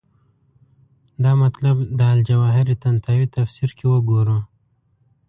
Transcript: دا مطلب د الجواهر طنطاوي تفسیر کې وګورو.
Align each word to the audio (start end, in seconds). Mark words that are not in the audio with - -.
دا 1.23 1.31
مطلب 1.43 1.75
د 1.99 2.01
الجواهر 2.15 2.67
طنطاوي 2.83 3.27
تفسیر 3.37 3.69
کې 3.77 3.85
وګورو. 3.89 4.37